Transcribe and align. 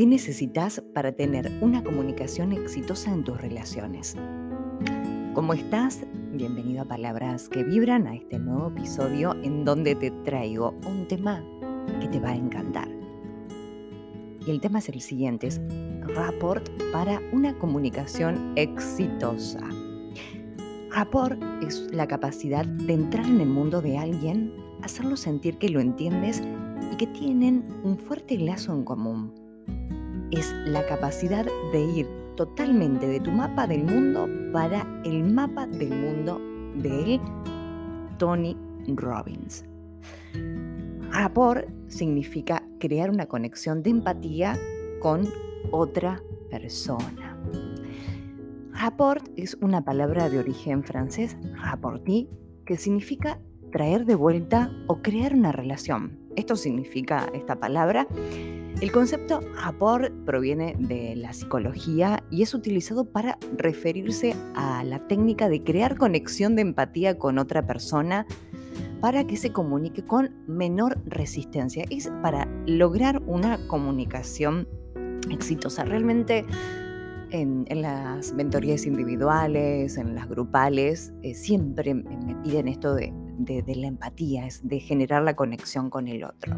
¿Qué 0.00 0.06
necesitas 0.06 0.82
para 0.94 1.12
tener 1.12 1.52
una 1.60 1.84
comunicación 1.84 2.52
exitosa 2.52 3.12
en 3.12 3.22
tus 3.22 3.38
relaciones? 3.38 4.16
¿Cómo 5.34 5.52
estás? 5.52 6.06
Bienvenido 6.32 6.80
a 6.80 6.84
Palabras 6.86 7.50
que 7.50 7.64
Vibran, 7.64 8.06
a 8.06 8.14
este 8.14 8.38
nuevo 8.38 8.68
episodio 8.68 9.36
en 9.42 9.62
donde 9.66 9.94
te 9.94 10.10
traigo 10.24 10.70
un 10.88 11.06
tema 11.06 11.44
que 12.00 12.08
te 12.08 12.18
va 12.18 12.30
a 12.30 12.34
encantar. 12.34 12.88
Y 14.46 14.50
el 14.50 14.62
tema 14.62 14.78
es 14.78 14.88
el 14.88 15.02
siguiente, 15.02 15.48
es 15.48 15.60
rapport 16.14 16.66
para 16.92 17.20
una 17.34 17.58
comunicación 17.58 18.54
exitosa. 18.56 19.60
Rapport 20.92 21.38
es 21.60 21.92
la 21.92 22.08
capacidad 22.08 22.64
de 22.64 22.94
entrar 22.94 23.26
en 23.26 23.42
el 23.42 23.50
mundo 23.50 23.82
de 23.82 23.98
alguien, 23.98 24.50
hacerlo 24.80 25.18
sentir 25.18 25.58
que 25.58 25.68
lo 25.68 25.78
entiendes 25.78 26.42
y 26.90 26.96
que 26.96 27.06
tienen 27.06 27.68
un 27.84 27.98
fuerte 27.98 28.38
lazo 28.38 28.72
en 28.72 28.84
común 28.84 29.49
es 30.30 30.52
la 30.66 30.86
capacidad 30.86 31.46
de 31.72 31.80
ir 31.80 32.06
totalmente 32.36 33.06
de 33.06 33.20
tu 33.20 33.30
mapa 33.30 33.66
del 33.66 33.84
mundo 33.84 34.28
para 34.52 34.86
el 35.04 35.24
mapa 35.24 35.66
del 35.66 35.90
mundo 35.90 36.40
de 36.76 37.20
Tony 38.18 38.56
Robbins. 38.86 39.64
Rapport 41.10 41.68
significa 41.88 42.62
crear 42.78 43.10
una 43.10 43.26
conexión 43.26 43.82
de 43.82 43.90
empatía 43.90 44.58
con 45.00 45.28
otra 45.70 46.22
persona. 46.50 47.36
Rapport 48.72 49.28
es 49.36 49.58
una 49.60 49.84
palabra 49.84 50.30
de 50.30 50.38
origen 50.38 50.84
francés, 50.84 51.36
rapporti, 51.56 52.28
que 52.64 52.76
significa 52.76 53.40
traer 53.72 54.06
de 54.06 54.14
vuelta 54.14 54.70
o 54.86 55.02
crear 55.02 55.34
una 55.34 55.52
relación. 55.52 56.19
Esto 56.36 56.56
significa 56.56 57.28
esta 57.34 57.56
palabra 57.56 58.06
el 58.80 58.92
concepto 58.92 59.40
rapport 59.62 60.10
proviene 60.24 60.74
de 60.78 61.14
la 61.14 61.34
psicología 61.34 62.24
y 62.30 62.40
es 62.40 62.54
utilizado 62.54 63.04
para 63.04 63.36
referirse 63.58 64.34
a 64.54 64.82
la 64.84 65.06
técnica 65.06 65.50
de 65.50 65.62
crear 65.62 65.98
conexión 65.98 66.56
de 66.56 66.62
empatía 66.62 67.18
con 67.18 67.36
otra 67.36 67.66
persona 67.66 68.26
para 69.02 69.26
que 69.26 69.36
se 69.36 69.52
comunique 69.52 70.06
con 70.06 70.30
menor 70.46 70.98
resistencia. 71.04 71.84
Es 71.90 72.10
para 72.22 72.48
lograr 72.64 73.20
una 73.26 73.58
comunicación 73.66 74.66
exitosa. 75.30 75.84
Realmente 75.84 76.46
en, 77.30 77.66
las 77.80 78.32
mentorías 78.32 78.86
individuales, 78.86 79.96
en 79.96 80.14
las 80.14 80.28
grupales, 80.28 81.12
eh, 81.22 81.34
siempre 81.34 81.94
me 81.94 82.36
piden 82.42 82.68
esto 82.68 82.94
de, 82.94 83.12
la 83.74 83.86
empatía, 83.86 84.46
es 84.46 84.66
de 84.66 84.80
generar 84.80 85.22
la 85.22 85.34
conexión 85.34 85.90
con 85.90 86.08
el 86.08 86.24
otro 86.24 86.56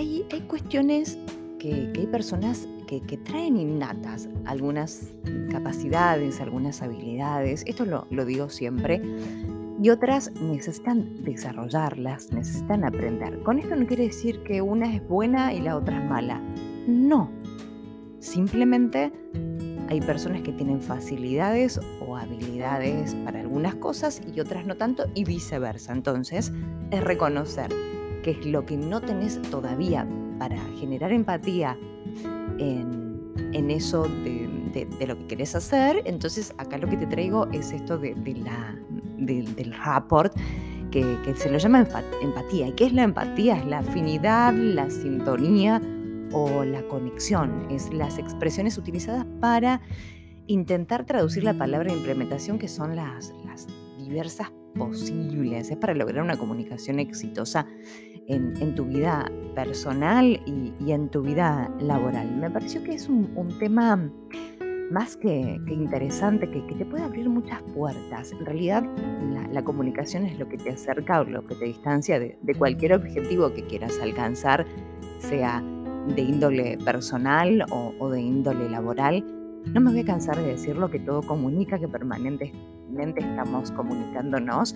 hay, 0.00 0.40
cuestiones 0.48 1.18
que, 1.58 1.92
hay 1.96 2.06
personas 2.06 2.68
que, 2.86 3.00
traen 3.18 3.56
innatas 3.56 4.28
algunas 4.46 5.10
capacidades, 5.50 6.40
algunas 6.40 6.82
habilidades, 6.82 7.62
esto 7.66 7.84
lo, 7.84 8.06
lo 8.10 8.24
digo 8.24 8.48
siempre, 8.48 9.00
y 9.80 9.90
otras 9.90 10.32
necesitan 10.32 11.22
desarrollarlas, 11.22 12.32
necesitan 12.32 12.84
aprender. 12.84 13.42
Con 13.42 13.58
esto 13.58 13.76
no 13.76 13.86
quiere 13.86 14.04
decir 14.04 14.42
que 14.42 14.60
una 14.60 14.94
es 14.94 15.06
buena 15.06 15.54
y 15.54 15.60
la 15.60 15.76
otra 15.76 16.02
es 16.02 16.10
mala. 16.10 16.40
No. 16.86 17.30
Simplemente 18.20 19.12
hay 19.88 20.00
personas 20.00 20.42
que 20.42 20.52
tienen 20.52 20.80
facilidades 20.80 21.80
o 22.06 22.16
habilidades 22.16 23.14
para 23.24 23.40
algunas 23.40 23.74
cosas 23.74 24.22
y 24.32 24.38
otras 24.38 24.64
no 24.64 24.76
tanto 24.76 25.06
y 25.14 25.24
viceversa. 25.24 25.92
Entonces, 25.92 26.52
es 26.90 27.02
reconocer 27.02 27.70
que 28.22 28.32
es 28.32 28.46
lo 28.46 28.66
que 28.66 28.76
no 28.76 29.00
tenés 29.00 29.40
todavía 29.42 30.06
para 30.38 30.58
generar 30.78 31.12
empatía 31.12 31.76
en, 32.58 33.70
eso 33.70 34.02
de, 34.02 35.06
lo 35.06 35.16
que 35.18 35.26
querés 35.26 35.54
hacer, 35.54 36.02
entonces 36.04 36.54
acá 36.58 36.76
lo 36.76 36.88
que 36.88 36.96
te 36.96 37.06
traigo 37.06 37.48
es 37.52 37.72
esto 37.72 37.98
de, 37.98 38.14
del 38.14 39.74
rapport. 39.84 40.32
Que, 40.90 41.04
que, 41.24 41.36
se 41.36 41.48
lo 41.48 41.56
llama 41.56 41.86
empatía. 42.20 42.66
¿Y 42.66 42.72
qué 42.72 42.86
es 42.86 42.92
la 42.92 43.04
empatía? 43.04 43.56
Es 43.56 43.64
la 43.64 43.78
afinidad, 43.78 44.52
la 44.52 44.90
sintonía 44.90 45.80
o 46.32 46.64
la 46.64 46.82
conexión. 46.88 47.66
Es 47.70 47.92
las 47.92 48.18
expresiones 48.18 48.78
utilizadas 48.78 49.26
para 49.40 49.80
intentar 50.46 51.04
traducir 51.06 51.44
la 51.44 51.54
palabra 51.54 51.92
implementación, 51.92 52.58
que 52.58 52.68
son 52.68 52.96
las, 52.96 53.32
las 53.44 53.66
diversas 53.98 54.52
posibles. 54.74 55.70
Es 55.70 55.76
para 55.76 55.94
lograr 55.94 56.22
una 56.22 56.36
comunicación 56.36 56.98
exitosa 56.98 57.66
en, 58.26 58.74
tu 58.74 58.84
vida 58.84 59.30
personal 59.54 60.40
y, 60.46 60.92
en 60.92 61.08
tu 61.08 61.22
vida 61.22 61.70
laboral. 61.80 62.36
Me 62.36 62.50
pareció 62.50 62.82
que 62.82 62.94
es 62.94 63.08
un, 63.08 63.28
tema 63.58 64.10
más 64.90 65.16
que, 65.16 65.58
interesante, 65.68 66.50
que, 66.50 66.60
te 66.74 66.84
puede 66.84 67.02
abrir 67.02 67.28
muchas 67.28 67.62
puertas. 67.74 68.32
En 68.32 68.46
realidad, 68.46 68.84
la, 69.52 69.62
comunicación 69.64 70.26
es 70.26 70.38
lo 70.38 70.48
que 70.48 70.56
te 70.58 70.70
acerca 70.70 71.20
o 71.20 71.24
lo 71.24 71.44
que 71.46 71.54
te 71.56 71.64
distancia 71.64 72.18
de, 72.18 72.38
cualquier 72.56 72.94
objetivo 72.94 73.52
que 73.52 73.64
quieras 73.66 73.98
alcanzar, 74.00 74.66
sea 75.18 75.62
de 76.08 76.22
índole 76.22 76.78
personal 76.78 77.64
o, 77.70 78.10
de 78.10 78.20
índole 78.20 78.68
laboral. 78.68 79.24
No 79.66 79.80
me 79.80 79.90
voy 79.90 80.00
a 80.00 80.04
cansar 80.04 80.36
de 80.36 80.46
decirlo, 80.46 80.90
que 80.90 80.98
todo 80.98 81.22
comunica, 81.22 81.78
que 81.78 81.88
permanentemente 81.88 83.20
estamos 83.20 83.70
comunicándonos 83.72 84.74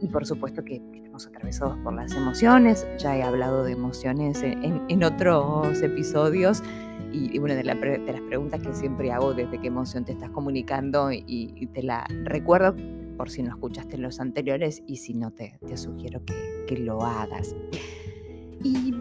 y 0.00 0.08
por 0.08 0.26
supuesto 0.26 0.64
que 0.64 0.82
estamos 0.94 1.26
atravesados 1.26 1.78
por 1.78 1.94
las 1.94 2.12
emociones. 2.14 2.86
Ya 2.98 3.16
he 3.16 3.22
hablado 3.22 3.64
de 3.64 3.72
emociones 3.72 4.42
en, 4.42 5.04
otros 5.04 5.80
episodios 5.82 6.62
y, 7.12 7.38
una 7.38 7.54
de, 7.54 7.64
las 7.64 7.76
preguntas 7.76 8.60
que 8.60 8.74
siempre 8.74 9.12
hago 9.12 9.32
desde 9.32 9.58
qué 9.60 9.68
emoción 9.68 10.04
te 10.04 10.12
estás 10.12 10.30
comunicando 10.30 11.10
y, 11.12 11.68
te 11.72 11.82
la 11.82 12.06
recuerdo 12.24 12.74
por 13.16 13.30
si 13.30 13.42
no 13.42 13.50
escuchaste 13.50 13.96
los 13.96 14.20
anteriores 14.20 14.82
y 14.86 14.96
si 14.96 15.14
no 15.14 15.30
te, 15.30 15.58
sugiero 15.76 16.20
que, 16.66 16.76
lo 16.76 17.02
hagas. 17.02 17.54
¿Y 18.62 18.94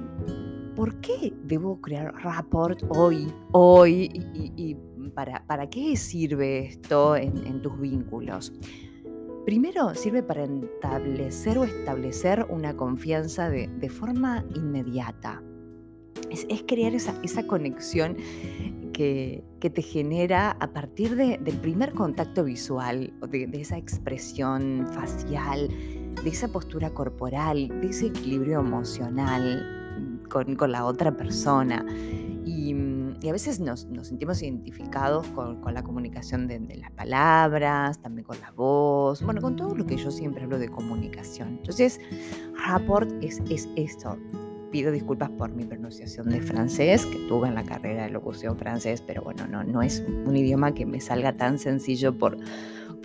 por 0.76 1.00
qué 1.02 1.34
debo 1.44 1.80
crear 1.82 2.14
rapport 2.24 2.84
hoy, 2.90 3.34
hoy 3.52 4.10
y, 4.34 4.76
para, 5.14 5.46
para, 5.48 5.70
qué 5.70 5.96
sirve 5.96 6.66
esto 6.66 7.16
en 7.16 7.62
tus 7.62 7.80
vínculos? 7.80 8.52
Primero 9.46 9.94
sirve 9.94 10.24
para 10.24 10.46
establecer 10.46 11.60
o 11.60 11.66
establecer 11.66 12.48
una 12.50 12.76
confianza 12.76 13.48
de, 13.48 13.90
forma 13.90 14.44
inmediata. 14.56 15.44
Es, 16.32 16.48
crear 16.68 16.96
esa, 16.96 17.46
conexión 17.46 18.18
que, 18.92 19.44
te 19.60 19.82
genera 19.84 20.58
a 20.60 20.74
partir 20.74 21.16
del 21.16 21.58
primer 21.60 21.94
contacto 21.94 22.44
visual, 22.44 23.14
de, 23.30 23.46
de 23.46 23.62
esa 23.62 23.78
expresión 23.78 24.88
facial, 24.92 25.70
de 26.24 26.30
esa 26.30 26.48
postura 26.48 26.90
corporal, 26.90 27.68
de 27.82 27.88
ese 27.88 28.08
equilibrio 28.08 28.62
emocional 28.62 29.75
con, 30.26 30.56
con 30.56 30.72
la 30.72 30.86
otra 30.86 31.16
persona. 31.16 31.86
Y 32.46 32.74
y 33.26 33.30
a 33.30 33.32
veces 33.32 33.60
nos, 33.60 33.88
sentimos 34.04 34.44
identificados 34.44 35.26
con, 35.30 35.60
la 35.74 35.82
comunicación 35.82 36.48
de, 36.48 36.60
las 36.78 36.92
palabras, 36.92 38.00
también 38.00 38.24
con 38.24 38.40
la 38.40 38.52
voz, 38.52 39.24
bueno, 39.24 39.42
con 39.42 39.56
todo 39.56 39.74
lo 39.74 39.86
que 39.88 39.98
yo 39.98 40.12
siempre 40.12 40.44
hablo 40.44 40.60
de 40.60 40.70
comunicación. 40.70 41.50
Entonces, 41.58 42.00
rapport 42.68 43.12
es, 43.24 43.42
es 43.50 43.68
esto. 43.76 44.20
Pido 44.72 44.92
disculpas 44.92 45.32
por 45.32 45.50
mi 45.52 45.64
pronunciación 45.64 46.30
de 46.30 46.40
francés, 46.42 47.06
que 47.08 47.18
tuve 47.28 47.48
en 47.48 47.56
la 47.56 47.64
carrera 47.64 48.04
de 48.04 48.12
locución 48.12 48.58
francés, 48.58 49.02
pero 49.02 49.24
bueno, 49.24 49.48
no, 49.48 49.64
no 49.64 49.82
es 49.82 50.04
un 50.08 50.36
idioma 50.36 50.76
que 50.76 50.86
me 50.86 51.02
salga 51.02 51.36
tan 51.36 51.58
sencillo 51.58 52.18
por, 52.18 52.38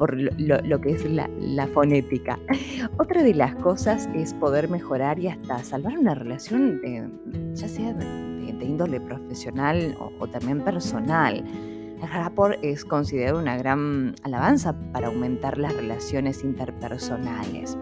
por 0.00 0.16
lo, 0.16 0.81
que 0.81 0.93
es 0.93 1.05
la, 1.05 1.28
la, 1.38 1.66
fonética. 1.66 2.38
Otra 2.99 3.22
de 3.22 3.34
las 3.34 3.55
cosas 3.56 4.09
es 4.15 4.33
poder 4.33 4.71
mejorar 4.71 5.19
y 5.19 5.28
hasta 5.28 5.63
salvar 5.63 5.98
una 5.98 6.15
relación, 6.15 6.80
ya 7.53 7.69
sea 7.69 7.92
de, 7.92 8.51
de 8.54 8.65
índole 8.65 8.98
profesional 8.98 9.95
o, 10.19 10.27
también 10.27 10.65
personal. 10.65 11.45
El 12.01 12.09
rapport 12.09 12.57
es 12.63 12.83
considerado 12.83 13.39
una 13.39 13.59
gran 13.59 14.15
alabanza 14.22 14.75
para 14.95 15.09
aumentar 15.09 15.59
las 15.59 15.77
relaciones 15.77 16.45
interpersonales. 16.45 17.77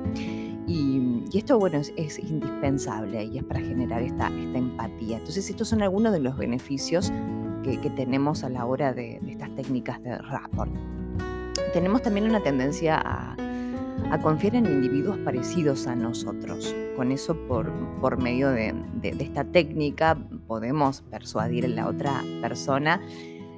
Y, 0.67 1.23
esto, 1.33 1.57
bueno, 1.57 1.79
es, 1.79 2.19
indispensable 2.19 3.27
y 3.27 3.39
es 3.39 3.45
para 3.45 3.61
generar 3.61 4.03
esta, 4.03 4.27
esta 4.27 4.59
empatía. 4.59 5.19
Entonces, 5.19 5.49
estos 5.49 5.69
son 5.69 5.83
algunos 5.83 6.13
de 6.13 6.19
los 6.19 6.37
beneficios 6.37 7.13
que, 7.63 7.79
tenemos 7.95 8.43
a 8.43 8.49
la 8.49 8.67
hora 8.67 8.93
de, 8.93 9.21
de 9.23 9.31
estas 9.31 9.55
técnicas 9.55 10.03
de 10.03 10.19
rapport. 10.19 10.73
Tenemos 11.79 12.03
también 12.03 12.29
una 12.29 12.43
tendencia 12.43 13.01
a, 13.01 13.37
confiar 14.21 14.57
en 14.57 14.67
individuos 14.67 15.17
parecidos 15.19 15.87
a 15.87 15.95
nosotros. 15.95 16.75
Con 16.97 17.13
eso, 17.13 17.37
por, 17.47 17.73
por 18.01 18.21
medio 18.21 18.51
de, 18.51 18.75
esta 19.01 19.45
técnica, 19.45 20.19
podemos 20.49 21.03
persuadir 21.03 21.67
a 21.67 21.69
la 21.69 21.87
otra 21.87 22.25
persona, 22.43 23.01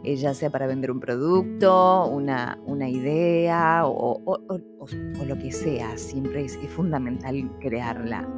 eh, 0.04 0.16
ya 0.16 0.34
sea 0.34 0.50
para 0.50 0.66
vender 0.66 0.90
un 0.90 1.00
producto, 1.00 2.08
una, 2.08 2.58
una 2.66 2.90
idea 2.90 3.86
o, 3.86 4.20
lo 5.26 5.38
que 5.38 5.50
sea. 5.50 5.96
Siempre 5.96 6.44
es, 6.44 6.58
fundamental 6.76 7.50
crear 7.58 8.06
la, 8.06 8.28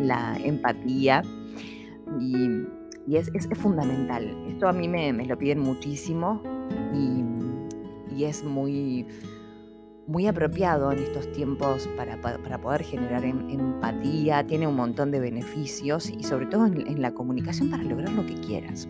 la 0.00 0.36
empatía. 0.44 1.22
Y 2.20 2.62
y 3.06 3.16
es, 3.16 3.30
es, 3.34 3.46
fundamental. 3.58 4.34
Esto 4.48 4.68
a 4.68 4.72
mí 4.72 4.88
me, 4.88 5.12
me 5.12 5.26
lo 5.26 5.36
piden 5.36 5.60
muchísimo 5.60 6.42
y, 6.94 7.23
y, 8.16 8.24
es 8.24 8.44
muy, 8.44 9.06
muy 10.06 10.26
apropiado 10.26 10.92
en 10.92 10.98
estos 10.98 11.30
tiempos 11.32 11.88
para, 11.96 12.20
para 12.20 12.60
poder 12.60 12.82
generar 12.82 13.24
em, 13.24 13.48
empatía, 13.50 14.46
tiene 14.46 14.66
un 14.66 14.76
montón 14.76 15.10
de 15.10 15.20
beneficios 15.20 16.10
y 16.10 16.22
sobre 16.22 16.46
todo 16.46 16.66
en, 16.66 17.02
la 17.02 17.12
comunicación 17.12 17.70
para 17.70 17.82
lograr 17.82 18.12
lo 18.12 18.24
que 18.26 18.34
quieras 18.34 18.88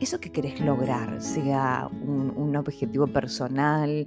eso 0.00 0.18
que 0.18 0.32
querés 0.32 0.58
lograr, 0.62 1.20
sea 1.20 1.90
un, 1.92 2.32
un 2.34 2.56
objetivo 2.56 3.06
personal, 3.06 4.06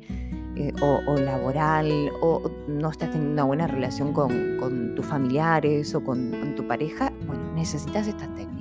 eh, 0.55 0.71
o, 0.81 1.15
laboral, 1.15 2.11
o 2.21 2.51
no 2.67 2.91
estás 2.91 3.09
teniendo 3.09 3.33
una 3.33 3.43
buena 3.43 3.65
relación 3.65 4.13
con, 4.13 4.93
tus 4.95 5.03
familiares 5.03 5.95
o 5.95 6.03
con, 6.03 6.53
tu 6.55 6.67
pareja, 6.67 7.11
bueno, 7.25 7.51
necesitas 7.55 8.07
estas 8.07 8.27
técnicas. 8.35 8.52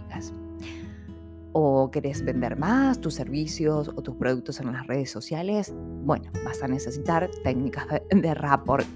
O 1.52 1.90
querés 1.90 2.25
vender 2.25 2.56
más 2.56 3.00
tus 3.00 3.14
servicios 3.14 3.88
o 3.88 4.02
tus 4.02 4.16
productos 4.16 4.60
en 4.60 4.72
las 4.72 4.87
redes 4.87 5.10
sociales, 5.10 5.75
bueno, 6.04 6.31
vas 6.44 6.62
a 6.62 6.69
necesitar 6.69 7.31
técnicas 7.44 7.87
de, 8.10 8.34
rapport. 8.34 8.87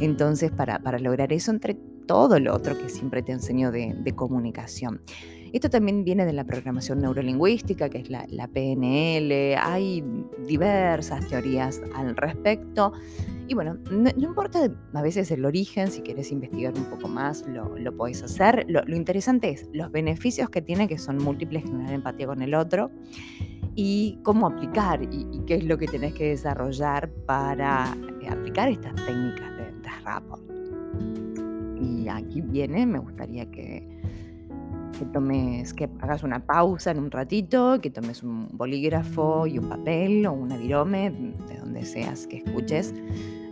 Entonces, 0.00 0.50
para, 0.50 0.78
para 0.78 0.98
lograr 0.98 1.32
eso, 1.32 1.50
entre 1.50 1.74
todo 2.06 2.38
lo 2.38 2.54
otro 2.54 2.78
que 2.78 2.88
siempre 2.88 3.22
te 3.22 3.32
enseño 3.32 3.70
de, 3.70 3.94
de 3.98 4.14
comunicación. 4.14 5.00
Esto 5.56 5.70
también 5.70 6.04
viene 6.04 6.26
de 6.26 6.34
la 6.34 6.44
programación 6.44 7.00
neurolingüística, 7.00 7.88
que 7.88 8.00
es 8.00 8.10
la, 8.10 8.46
PNL. 8.46 9.56
Hay 9.58 10.04
diversas 10.46 11.26
teorías 11.28 11.80
al 11.94 12.14
respecto. 12.14 12.92
Y 13.48 13.54
bueno, 13.54 13.78
no, 13.90 14.10
importa 14.18 14.70
a 14.92 15.00
veces 15.00 15.30
el 15.30 15.46
origen, 15.46 15.90
si 15.90 16.02
quieres 16.02 16.30
investigar 16.30 16.74
un 16.74 16.84
poco 16.84 17.08
más, 17.08 17.46
lo, 17.48 17.74
lo 17.78 17.96
podés 17.96 18.22
hacer. 18.22 18.66
Lo, 18.68 18.82
interesante 18.94 19.48
es 19.48 19.66
los 19.72 19.90
beneficios 19.90 20.50
que 20.50 20.60
tiene, 20.60 20.88
que 20.88 20.98
son 20.98 21.16
múltiples, 21.16 21.64
generar 21.64 21.94
empatía 21.94 22.26
con 22.26 22.42
el 22.42 22.54
otro, 22.54 22.90
y 23.74 24.18
cómo 24.24 24.48
aplicar, 24.48 25.08
y, 25.10 25.40
qué 25.46 25.54
es 25.54 25.64
lo 25.64 25.78
que 25.78 25.86
tenés 25.86 26.12
que 26.12 26.28
desarrollar 26.28 27.10
para 27.24 27.96
eh, 28.20 28.28
aplicar 28.28 28.68
estas 28.68 28.94
técnicas 29.06 29.56
de, 29.56 29.64
de 29.72 30.00
rapport. 30.04 30.42
Y 31.80 32.08
aquí 32.08 32.42
viene, 32.42 32.84
me 32.84 32.98
gustaría 32.98 33.50
que 33.50 33.95
que 34.98 35.04
tomes, 35.06 35.74
que 35.74 35.88
hagas 36.00 36.22
una 36.22 36.40
pausa 36.40 36.90
en 36.90 36.98
un 36.98 37.10
ratito, 37.10 37.80
que 37.80 37.90
tomes 37.90 38.22
un 38.22 38.48
bolígrafo 38.52 39.46
y 39.46 39.58
un 39.58 39.68
papel 39.68 40.26
o 40.26 40.32
una 40.32 40.56
virome, 40.56 41.10
de 41.10 41.58
donde 41.58 41.84
seas 41.84 42.26
que 42.26 42.38
escuches. 42.38 42.94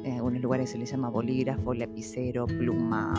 En 0.04 0.14
algunos 0.14 0.40
lugares 0.42 0.70
se 0.70 0.78
le 0.78 0.86
llama 0.86 1.08
bolígrafo, 1.10 1.74
lapicero, 1.74 2.46
pluma, 2.46 3.14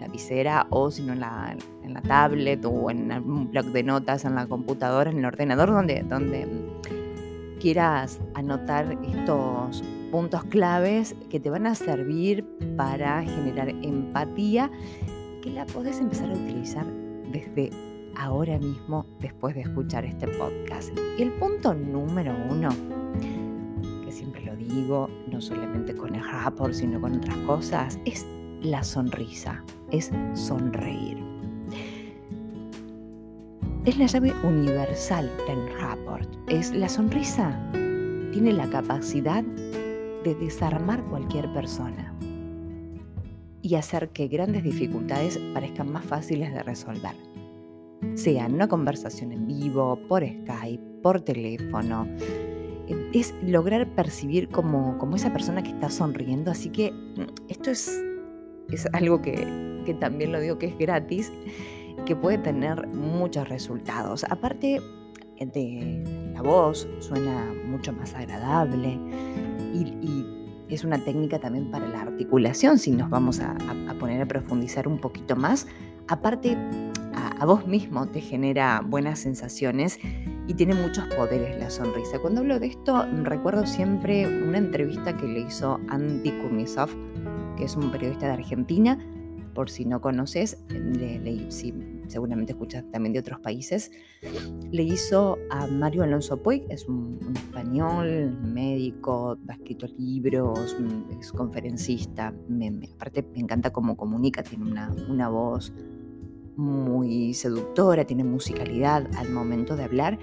lapicera, 0.00 0.66
o 0.70 0.90
si 0.90 1.02
no 1.02 1.12
en 1.12 1.20
la, 1.20 1.56
en 1.82 1.94
la 1.94 2.02
tablet 2.02 2.64
o 2.64 2.90
en 2.90 3.10
un 3.12 3.50
blog 3.50 3.66
de 3.66 3.82
notas 3.82 4.24
en 4.24 4.34
la 4.34 4.46
computadora, 4.46 5.10
en 5.10 5.18
el 5.18 5.24
ordenador, 5.24 5.70
donde, 5.70 6.02
donde 6.02 6.46
quieras 7.60 8.20
anotar 8.34 8.96
estos 9.02 9.82
puntos 10.10 10.44
claves 10.44 11.14
que 11.28 11.40
te 11.40 11.50
van 11.50 11.66
a 11.66 11.74
servir 11.74 12.46
para 12.76 13.22
generar 13.22 13.68
empatía 13.68 14.70
que 15.42 15.50
la 15.50 15.66
podés 15.66 16.00
empezar 16.00 16.30
a 16.30 16.34
utilizar 16.34 16.86
desde 17.32 17.70
ahora 18.16 18.58
mismo 18.58 19.06
después 19.20 19.54
de 19.54 19.62
escuchar 19.62 20.04
este 20.04 20.26
podcast. 20.28 20.90
Y 21.18 21.22
el 21.22 21.32
punto 21.32 21.74
número 21.74 22.34
uno, 22.50 22.70
que 24.04 24.12
siempre 24.12 24.44
lo 24.44 24.56
digo, 24.56 25.08
no 25.30 25.40
solamente 25.40 25.94
con 25.94 26.14
el 26.14 26.24
rapport, 26.24 26.72
sino 26.72 27.00
con 27.00 27.16
otras 27.16 27.36
cosas, 27.38 27.98
es 28.04 28.26
la 28.60 28.82
sonrisa, 28.82 29.62
es 29.90 30.10
sonreír. 30.34 31.18
Es 33.84 33.96
la 33.96 34.06
llave 34.06 34.32
universal 34.44 35.30
del 35.46 35.72
rapport. 35.80 36.28
Es 36.48 36.72
la 36.72 36.88
sonrisa. 36.88 37.58
Tiene 38.32 38.52
la 38.52 38.68
capacidad 38.68 39.42
de 39.42 40.34
desarmar 40.34 41.02
cualquier 41.04 41.50
persona 41.54 42.17
y 43.62 43.74
hacer 43.74 44.10
que 44.10 44.28
grandes 44.28 44.62
dificultades 44.62 45.38
parezcan 45.52 45.90
más 45.92 46.04
fáciles 46.04 46.52
de 46.52 46.62
resolver. 46.62 47.14
Sea 48.14 48.46
una 48.46 48.68
conversación 48.68 49.32
en 49.32 49.46
vivo, 49.46 49.98
por 50.08 50.22
Skype, 50.24 50.82
por 51.02 51.20
teléfono. 51.20 52.06
Eh, 52.86 53.10
es 53.12 53.34
lograr 53.42 53.86
percibir 53.94 54.48
como, 54.48 54.98
como 54.98 55.16
esa 55.16 55.32
persona 55.32 55.62
que 55.62 55.70
está 55.70 55.90
sonriendo. 55.90 56.50
Así 56.50 56.70
que 56.70 56.92
mm, 56.92 57.48
esto 57.48 57.70
es, 57.70 58.02
es 58.70 58.86
algo 58.92 59.20
que, 59.20 59.82
que 59.84 59.94
también 59.94 60.32
lo 60.32 60.40
digo 60.40 60.58
que 60.58 60.66
es 60.66 60.78
gratis 60.78 61.32
que 62.06 62.14
puede 62.14 62.38
tener 62.38 62.86
muchos 62.88 63.48
resultados. 63.48 64.24
Aparte 64.30 64.80
de 65.40 66.30
la 66.34 66.42
voz, 66.42 66.88
suena 67.00 67.52
mucho 67.66 67.92
más 67.92 68.14
agradable 68.14 68.98
y, 69.72 69.94
y 70.02 70.37
es 70.74 70.84
una 70.84 70.98
técnica 70.98 71.38
también 71.38 71.70
para 71.70 71.86
la 71.88 72.02
articulación, 72.02 72.78
si 72.78 72.90
nos 72.90 73.10
vamos 73.10 73.40
a, 73.40 73.56
poner 73.98 74.22
a 74.22 74.26
profundizar 74.26 74.86
un 74.86 74.98
poquito 74.98 75.36
más. 75.36 75.66
Aparte, 76.08 76.56
a, 77.14 77.44
vos 77.44 77.66
mismo 77.66 78.06
te 78.06 78.20
genera 78.20 78.82
buenas 78.84 79.18
sensaciones 79.18 79.98
y 80.46 80.54
tiene 80.54 80.74
muchos 80.74 81.04
poderes 81.14 81.58
la 81.58 81.70
sonrisa. 81.70 82.18
Cuando 82.18 82.40
hablo 82.40 82.58
de 82.58 82.68
esto, 82.68 83.06
recuerdo 83.22 83.66
siempre 83.66 84.26
una 84.26 84.58
entrevista 84.58 85.16
que 85.16 85.26
le 85.26 85.40
hizo 85.40 85.80
Andy 85.88 86.30
Kurnisov, 86.30 86.90
que 87.56 87.64
es 87.64 87.76
un 87.76 87.90
periodista 87.90 88.26
de 88.26 88.32
Argentina. 88.32 88.98
Por 89.54 89.70
si 89.70 89.84
no 89.84 90.00
conoces, 90.00 90.58
seguramente 92.06 92.52
escuchas 92.52 92.84
también 92.90 93.12
de 93.12 93.20
otros 93.20 93.40
países, 93.40 93.90
le 94.70 94.82
hizo 94.82 95.38
a 95.50 95.66
Mario 95.66 96.02
Alonso 96.02 96.42
Puig, 96.42 96.64
es 96.68 96.86
un, 96.88 97.18
español, 97.34 98.38
médico, 98.42 99.36
ha 99.48 99.52
escrito 99.52 99.86
libros, 99.98 100.76
mm, 100.78 101.18
es 101.20 101.32
conferencista, 101.32 102.34
aparte 102.94 103.24
me 103.34 103.40
encanta 103.40 103.70
cómo 103.70 103.96
comunica, 103.96 104.42
tiene 104.42 104.64
una, 104.64 105.28
voz 105.28 105.72
muy 106.56 107.34
seductora, 107.34 108.04
tiene 108.04 108.24
musicalidad 108.24 109.08
al 109.16 109.30
momento 109.30 109.76
de 109.76 109.84
hablar 109.84 110.18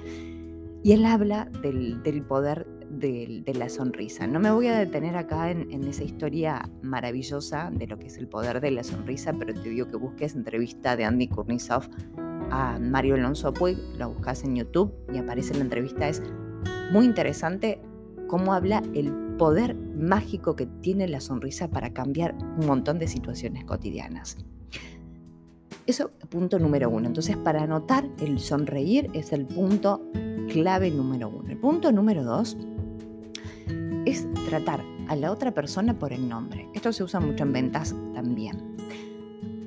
y 0.84 0.92
él 0.92 1.06
habla 1.06 1.46
del 1.62 2.24
poder 2.28 2.68
de, 3.00 3.44
la 3.58 3.70
sonrisa. 3.70 4.28
No 4.28 4.40
me 4.40 4.52
voy 4.52 4.68
a 4.68 4.78
detener 4.78 5.16
acá 5.16 5.52
en, 5.52 5.84
esa 5.84 6.04
historia 6.04 6.70
maravillosa 6.82 7.72
de 7.72 7.88
lo 7.88 7.98
que 7.98 8.08
es 8.08 8.18
el 8.18 8.28
poder 8.28 8.62
de 8.62 8.72
la 8.72 8.84
sonrisa, 8.84 9.34
pero 9.34 9.54
te 9.54 9.70
digo 9.70 9.88
que 9.88 9.98
busques 9.98 10.36
entrevista 10.36 10.96
de 10.96 11.06
Andy 11.06 11.28
Kurnisov 11.28 11.84
a 12.52 12.78
Mario 12.80 13.16
Alonso 13.16 13.54
Puig, 13.54 13.78
lo 13.98 14.10
buscas 14.10 14.44
en 14.44 14.56
YouTube 14.56 14.94
y 15.14 15.18
aparece 15.18 15.54
en 15.54 15.60
la 15.60 15.66
entrevista. 15.66 16.08
Es 16.08 16.22
muy 16.92 17.06
interesante 17.06 17.82
cómo 18.28 18.54
habla 18.54 18.84
el 18.94 19.12
poder 19.38 19.76
mágico 19.76 20.56
que 20.56 20.66
tiene 20.66 21.08
la 21.08 21.20
sonrisa 21.20 21.70
para 21.70 21.94
cambiar 21.94 22.36
un 22.60 22.66
montón 22.66 23.00
de 23.00 23.08
situaciones 23.08 23.66
cotidianas. 23.66 24.38
Eso, 25.88 26.12
punto 26.30 26.58
número 26.58 26.90
uno. 26.90 27.08
Entonces, 27.08 27.38
para 27.38 27.64
anotar, 27.64 28.10
el 28.20 28.40
sonreír 28.40 29.08
es 29.14 29.32
el 29.34 29.46
punto 29.46 30.02
clave 30.52 30.90
número 30.90 31.30
uno. 31.30 31.50
El 31.50 31.60
punto 31.60 31.92
número 31.92 32.24
dos 32.24 32.58
es 32.58 32.75
tratar 34.46 34.82
a 35.08 35.16
la 35.16 35.32
otra 35.32 35.54
persona 35.54 35.98
por 35.98 36.14
el 36.14 36.28
nombre. 36.30 36.70
Esto 36.74 36.94
se 36.94 37.04
usa 37.04 37.20
mucho 37.20 37.44
en 37.44 37.54
ventas 37.54 37.96
también. 38.14 38.76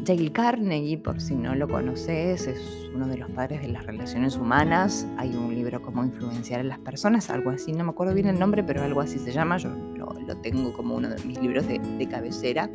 Dale 0.04 0.32
Carnegie, 0.32 0.97
por 0.97 1.20
si 1.20 1.35
no 1.35 1.54
lo 1.54 1.68
conoces, 1.68 2.47
es 2.47 2.88
uno 2.94 3.06
de 3.08 3.18
los 3.18 3.30
padres 3.30 3.61
de 3.61 3.68
las 3.68 3.85
relaciones 3.85 4.37
humanas. 4.37 5.06
Hay 5.18 5.35
un 5.37 5.54
libro 5.54 5.82
como 5.82 6.02
influenciar 6.02 6.61
a 6.61 6.64
las 6.64 6.78
personas, 6.78 7.28
algo 7.28 7.50
así, 7.50 7.73
no 7.73 7.85
me 7.85 7.90
acuerdo 7.90 8.14
bien 8.14 8.28
el 8.28 8.38
nombre, 8.38 8.64
pero 8.64 8.82
algo 8.82 9.00
así 9.02 9.18
se 9.18 9.32
llama. 9.32 9.58
Yo 9.58 9.70
lo, 9.97 10.08
tengo 10.38 10.73
como 10.73 10.94
uno 10.94 11.11
de 11.11 11.23
mis 11.25 11.38
libros 11.40 11.66
de, 11.66 11.78
de 11.78 12.08
cabecera. 12.08 12.70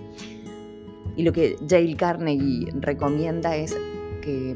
Y 1.16 1.24
lo 1.24 1.32
que 1.34 1.56
Dale 1.62 1.96
Carnegie 1.96 2.72
recomienda 2.76 3.56
es 3.56 3.76
que 4.22 4.56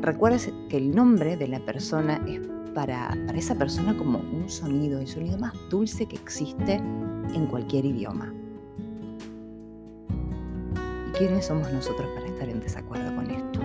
recuerdes 0.00 0.52
que 0.68 0.76
el 0.76 0.94
nombre 0.94 1.36
de 1.36 1.48
la 1.48 1.60
persona 1.60 2.20
es 2.26 2.40
para, 2.76 3.16
esa 3.34 3.54
persona 3.54 3.96
como 3.96 4.18
un 4.18 4.50
sonido, 4.50 5.00
el 5.00 5.06
sonido 5.06 5.38
más 5.38 5.54
dulce 5.70 6.04
que 6.04 6.16
existe 6.16 6.74
en 6.74 7.46
cualquier 7.46 7.86
idioma. 7.86 8.34
¿Y 11.08 11.12
quiénes 11.16 11.46
somos 11.46 11.72
nosotros 11.72 12.06
para 12.14 12.26
estar 12.26 12.46
en 12.50 12.60
desacuerdo 12.60 13.16
con 13.16 13.30
esto? 13.30 13.60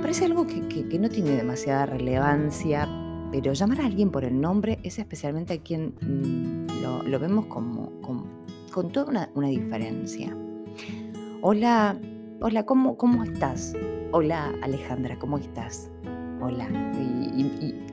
Parece 0.00 0.26
algo 0.26 0.46
que, 0.46 0.96
no 0.96 1.08
tiene 1.08 1.30
demasiada 1.30 1.86
relevancia, 1.86 2.88
pero 3.32 3.52
llamar 3.52 3.80
a 3.80 3.86
alguien 3.86 4.12
por 4.12 4.24
el 4.24 4.40
nombre 4.40 4.78
es 4.84 5.00
especialmente 5.00 5.54
a 5.54 5.58
quien 5.58 5.94
mm, 6.00 7.10
lo, 7.10 7.18
vemos 7.18 7.46
como, 7.46 7.90
con 8.72 8.92
toda 8.92 9.28
una, 9.34 9.48
diferencia. 9.48 10.36
Hola, 11.40 11.98
hola, 12.40 12.64
¿cómo, 12.64 12.96
¿cómo 12.96 13.24
estás? 13.24 13.74
Hola 14.12 14.52
Alejandra, 14.62 15.18
¿cómo 15.18 15.38
estás? 15.38 15.90
hola, 16.42 16.68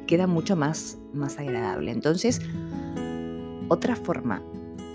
queda 0.10 0.26
mucho 0.26 0.56
más, 0.56 0.98
más 1.14 1.38
agradable. 1.38 1.92
Entonces, 1.92 2.42
otra 3.68 3.96
forma 3.96 4.42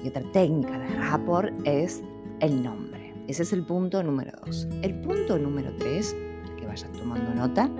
y 0.02 0.09
otra 0.09 0.23
técnica 0.33 0.76
de 0.76 0.88
rapport 0.88 1.54
es 1.64 2.02
el 2.40 2.64
nombre. 2.64 3.14
Ese 3.28 3.44
es 3.44 3.52
el 3.52 3.62
punto 3.62 4.02
número 4.02 4.33
dos. 4.44 4.66
El 4.83 5.00
punto 5.02 5.38
número 5.38 5.73
tres 5.78 6.16
que 6.59 6.66
vayas 6.66 6.90
tomando 6.90 7.33
nota. 7.33 7.71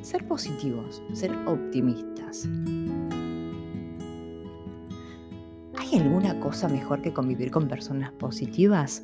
Ser 0.00 0.26
positivos, 0.26 1.02
ser 1.12 1.36
optimistas. 1.46 2.48
¿Hay 5.76 6.00
alguna 6.00 6.40
cosa 6.40 6.66
mejor 6.70 7.02
que 7.02 7.12
convivir 7.12 7.50
con 7.50 7.68
personas 7.68 8.10
positivas? 8.12 9.02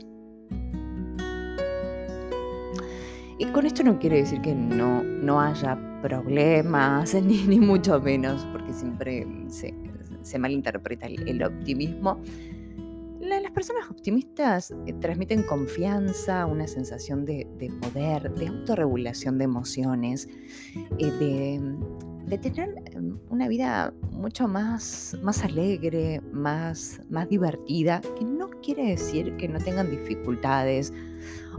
Y 3.39 3.45
con 3.53 3.67
esto 3.67 3.83
no 3.85 3.99
quiere 3.99 4.17
decir 4.17 4.41
que 4.41 4.55
no, 4.55 5.03
no 5.03 5.43
haya 5.43 5.79
problemas, 6.07 7.15
ni, 7.23 7.43
ni 7.47 7.59
mucho 7.59 8.01
menos, 8.01 8.47
porque 8.53 8.73
siempre 8.73 9.27
se, 9.49 10.39
malinterpreta 10.39 11.07
el, 11.07 11.43
optimismo. 11.43 12.21
las 13.21 13.51
personas 13.53 13.91
optimistas 13.91 14.73
eh, 14.87 14.93
transmiten 15.01 15.43
confianza, 15.43 16.47
una 16.47 16.67
sensación 16.67 17.25
de, 17.25 17.47
poder, 17.81 18.33
de 18.35 18.49
autorregulación 18.49 19.39
de 19.39 19.45
emociones, 19.45 20.29
eh, 20.99 21.61
de, 22.27 22.39
tener 22.39 22.75
em, 22.93 23.19
una 23.31 23.49
vida 23.49 23.93
mucho 24.13 24.47
más, 24.47 25.17
más 25.23 25.43
alegre, 25.43 26.21
más, 26.33 27.01
más 27.09 27.29
divertida, 27.29 28.01
que 28.17 28.25
no 28.25 28.51
quiere 28.63 28.91
decir 28.91 29.37
que 29.37 29.49
no 29.49 29.59
tengan 29.59 29.91
dificultades 29.91 30.93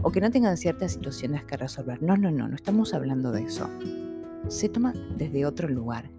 o 0.02 0.10
que 0.10 0.20
no 0.20 0.30
tengan 0.30 0.56
ciertas 0.56 0.92
situaciones 0.92 1.44
que 1.44 1.56
resolver. 1.56 2.02
No, 2.02 2.16
no, 2.16 2.30
no, 2.30 2.48
no 2.48 2.54
estamos 2.54 2.94
hablando 2.94 3.32
de 3.32 3.42
eso. 3.42 3.68
Se 4.48 4.68
toma 4.68 4.92
desde 5.16 5.46
otro 5.46 5.68
lugar 5.68 6.10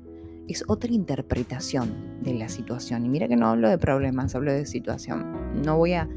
es 0.50 0.64
otra 0.68 0.92
interpretación 0.92 1.94
de 2.24 2.34
la 2.34 2.50
situación. 2.50 3.06
Y 3.06 3.10
mira 3.10 3.28
que 3.28 3.36
no 3.36 3.48
hablo 3.48 3.70
de 3.70 3.78
problemas, 3.78 4.34
hablo 4.36 4.52
de 4.52 4.66
situación. 4.66 5.64
No 5.64 5.78
voy 5.78 5.94
a 5.94 6.10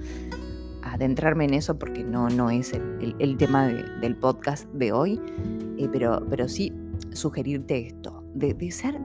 adentrarme 0.83 1.45
en 1.45 1.55
eso 1.55 1.79
porque 1.79 2.03
no, 2.03 2.29
no 2.29 2.51
es 2.51 2.73
el, 2.73 3.37
tema 3.37 3.67
del 3.67 4.17
podcast 4.17 4.67
de 4.73 4.93
hoy, 4.93 5.21
eh, 5.79 5.89
pero, 5.93 6.27
pero 6.29 6.49
sí 6.49 6.73
sugerirte 7.13 7.87
esto, 7.87 8.25
de, 8.35 8.71
ser, 8.71 8.99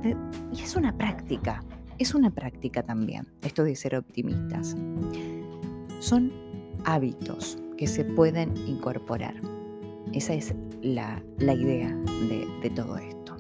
y 0.54 0.62
es 0.62 0.76
una 0.76 0.98
práctica, 0.98 1.62
es 1.98 2.16
una 2.16 2.32
práctica 2.32 2.82
también, 2.84 3.28
esto 3.42 3.64
de 3.64 3.76
ser 3.76 3.96
optimistas. 3.96 4.76
Son 6.00 6.32
hábitos 6.86 7.58
que 7.78 7.86
se 7.86 8.06
pueden 8.06 8.56
incorporar. 8.66 9.36
Esa 10.14 10.34
es 10.34 10.56
la, 10.88 11.22
idea 11.40 11.96
de, 12.30 12.48
de 12.62 12.70
todo 12.70 12.98
esto. 12.98 13.36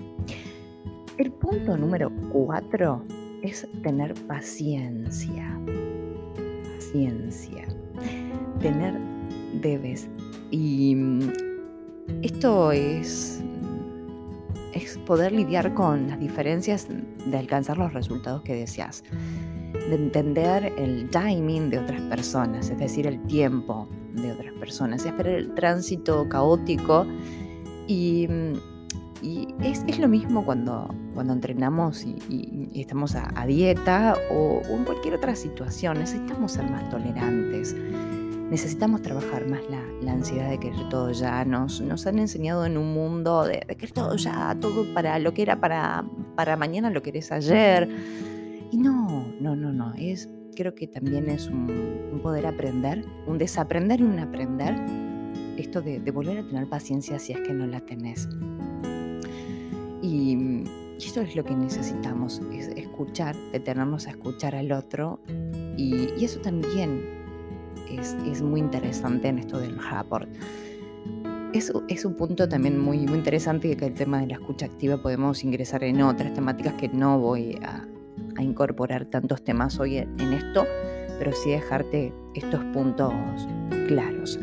El 1.18 1.32
punto 1.32 1.77
número 1.77 2.12
cuatro 2.32 3.04
es 3.42 3.68
tener 3.82 4.13
paciencia. 4.27 5.60
Paciencia. 6.75 7.66
Tener 8.60 9.00
debes. 9.62 10.10
Y 10.51 10.96
mm, 10.96 11.32
esto 12.22 12.72
es, 12.72 13.42
es 14.74 14.98
poder 15.00 15.32
lidiar 15.32 15.74
con 15.74 16.08
las 16.08 16.20
diferencias 16.20 16.88
de 16.88 17.38
alcanzar 17.38 17.77
los 17.77 17.94
resultados 17.94 18.42
que 18.44 18.56
deseas. 18.56 19.04
De 19.74 19.96
entender 19.96 20.74
el 20.77 21.10
timing 21.10 21.70
de 21.70 21.80
otras 21.80 22.01
personas, 22.04 22.70
es 22.70 22.77
decir, 22.77 23.08
el 23.08 23.22
tiempo 23.24 23.88
de 24.22 24.32
otras 24.32 24.54
personas. 24.54 25.06
Esperar 25.06 25.34
el 25.34 25.54
tránsito 25.54 26.28
caótico 26.30 27.06
y 27.88 28.28
y 29.22 29.48
es, 29.64 30.00
lo 30.00 30.08
mismo 30.08 30.46
cuando, 30.46 30.94
cuando 31.14 31.34
entrenamos 31.34 32.06
y, 32.06 32.70
estamos 32.76 33.16
a, 33.16 33.46
dieta 33.48 34.16
o, 34.32 34.62
en 34.70 34.84
cualquier 34.86 35.16
otra 35.16 35.36
situación. 35.36 36.00
Necesitamos 36.00 36.52
ser 36.52 36.70
más 36.70 36.90
tolerantes. 36.90 37.76
Necesitamos 38.50 39.02
trabajar 39.02 39.48
más 39.48 39.62
la, 39.70 40.12
ansiedad 40.12 40.50
de 40.50 40.60
querer 40.60 40.88
todo 40.90 41.12
ya. 41.12 41.44
Nos, 41.46 41.82
nos 41.82 42.06
han 42.06 42.20
enseñado 42.20 42.66
en 42.66 42.78
un 42.78 42.94
mundo 42.94 43.44
de, 43.44 43.60
querer 43.62 43.92
todo 43.92 44.16
ya, 44.16 44.56
todo 44.60 44.86
para 44.94 45.18
lo 45.20 45.34
que 45.34 45.42
era 45.42 45.60
para, 45.60 46.06
para 46.36 46.56
mañana 46.56 46.90
lo 46.90 47.02
querés 47.02 47.32
ayer. 47.32 47.90
Y 48.72 48.78
no, 48.78 49.26
no, 49.40 49.56
no, 49.56 49.74
no. 49.74 49.94
Es, 49.96 50.30
creo 50.58 50.74
que 50.74 50.88
también 50.88 51.30
es 51.30 51.48
un, 51.48 52.20
poder 52.24 52.48
aprender, 52.48 53.06
un 53.28 53.38
desaprender 53.38 54.00
y 54.00 54.04
un 54.04 54.20
aprender. 54.20 54.76
Esto 55.56 55.82
de, 55.82 56.00
de 56.00 56.12
volver 56.12 56.40
a 56.40 56.48
tener 56.48 56.68
paciencia 56.68 57.20
si 57.20 57.34
es 57.34 57.42
que 57.42 57.54
no 57.54 57.68
la 57.68 57.80
tenés. 57.80 58.28
Y, 60.02 60.64
eso 60.98 61.22
es 61.22 61.36
lo 61.36 61.44
que 61.44 61.56
necesitamos, 61.56 62.42
es 62.52 62.70
escuchar, 62.70 63.36
detenernos 63.52 64.08
a 64.08 64.12
escuchar 64.12 64.56
al 64.56 64.72
otro. 64.72 65.20
Y, 65.78 66.08
eso 66.24 66.40
también 66.40 67.04
es, 67.90 68.42
muy 68.42 68.60
interesante 68.60 69.28
en 69.28 69.40
esto 69.40 69.60
del 69.60 69.78
rapport. 69.78 70.28
Es, 71.54 71.72
es, 71.88 72.04
un 72.04 72.16
punto 72.16 72.50
también 72.50 72.80
muy, 72.80 73.06
muy 73.06 73.20
interesante 73.20 73.76
que 73.78 73.86
el 73.86 73.94
tema 73.94 74.20
de 74.22 74.28
la 74.28 74.34
escucha 74.34 74.66
activa 74.66 75.02
podemos 75.02 75.44
ingresar 75.44 75.84
en 75.84 76.02
otras 76.02 76.34
temáticas 76.34 76.74
que 76.74 76.90
no 76.90 77.20
voy 77.20 77.58
a, 77.64 77.88
incorporar 78.44 79.06
tantos 79.06 79.44
temas 79.44 79.79
hoy 79.79 79.98
en, 79.98 80.20
en 80.20 80.34
esto, 80.34 80.65
pero 81.20 81.32
sí 81.34 81.51
dejarte 81.51 82.13
estos 82.36 82.63
puntos 82.74 83.13
claros. 83.88 84.39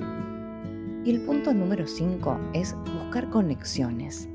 Y 1.04 1.10
el 1.10 1.20
punto 1.20 1.52
número 1.52 1.86
5 1.86 2.40
es 2.54 2.74
buscar 3.02 3.28
conexiones. 3.28 4.28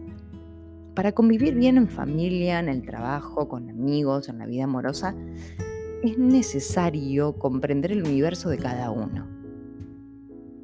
Para 0.94 1.14
convivir 1.14 1.56
bien 1.56 1.78
en 1.78 1.88
familia, 1.88 2.60
en 2.60 2.70
el 2.70 2.84
trabajo, 2.84 3.48
con 3.48 3.70
amigos, 3.70 4.30
en 4.30 4.38
la 4.38 4.46
vida 4.46 4.66
amorosa, 4.66 5.16
es 6.04 6.18
necesario 6.18 7.34
comprender 7.34 7.92
el 7.92 8.04
universo 8.04 8.50
de 8.50 8.58
cada 8.58 8.92
uno. 8.92 9.28